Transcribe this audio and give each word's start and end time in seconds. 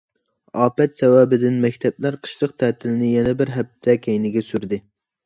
ئاپەت 0.61 0.95
سەۋەبىدىن 0.99 1.59
مەكتەپلەر 1.65 2.17
قىشلىق 2.23 2.55
تەتىلنى 2.63 3.11
يەنە 3.11 3.35
بىر 3.43 3.53
ھەپتە 3.57 3.97
كەينىگە 4.07 4.45
سۈردى. 4.49 4.81